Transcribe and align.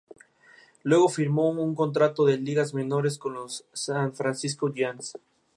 Luego 0.81 1.09
firmó 1.09 1.51
un 1.51 1.75
contrato 1.75 2.25
de 2.25 2.39
ligas 2.39 2.73
menores 2.73 3.19
con 3.19 3.35
los 3.35 3.65
San 3.71 4.15
Francisco 4.15 4.73
Giants. 4.73 5.13